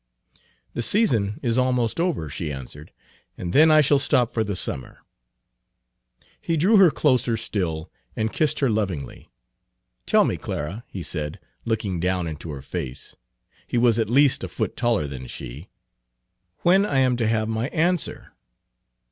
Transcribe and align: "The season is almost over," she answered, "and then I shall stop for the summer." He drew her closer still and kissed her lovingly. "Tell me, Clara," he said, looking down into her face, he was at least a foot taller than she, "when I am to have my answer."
"The 0.73 0.81
season 0.81 1.39
is 1.43 1.59
almost 1.59 1.99
over," 1.99 2.27
she 2.27 2.51
answered, 2.51 2.91
"and 3.37 3.53
then 3.53 3.69
I 3.69 3.81
shall 3.81 3.99
stop 3.99 4.31
for 4.31 4.43
the 4.43 4.55
summer." 4.55 4.97
He 6.41 6.57
drew 6.57 6.77
her 6.77 6.89
closer 6.89 7.37
still 7.37 7.91
and 8.15 8.33
kissed 8.33 8.61
her 8.61 8.69
lovingly. 8.71 9.29
"Tell 10.07 10.25
me, 10.25 10.37
Clara," 10.37 10.83
he 10.87 11.03
said, 11.03 11.37
looking 11.65 11.99
down 11.99 12.25
into 12.25 12.49
her 12.49 12.63
face, 12.63 13.15
he 13.67 13.77
was 13.77 13.99
at 13.99 14.09
least 14.09 14.43
a 14.43 14.47
foot 14.49 14.75
taller 14.75 15.05
than 15.05 15.27
she, 15.27 15.69
"when 16.61 16.83
I 16.83 16.97
am 16.97 17.15
to 17.17 17.27
have 17.27 17.47
my 17.47 17.67
answer." 17.67 18.33